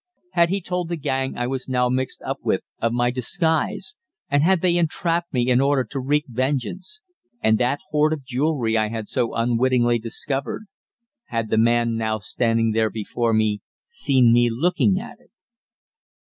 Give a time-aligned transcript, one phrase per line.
[0.31, 3.95] Had he told the gang I was now mixed up with of my disguise,
[4.31, 7.01] and had they entrapped me in order to wreak vengeance?
[7.39, 10.65] And that hoard of jewellery I had so unwittingly discovered
[11.25, 15.29] had the man now standing there before me seen me looking at it?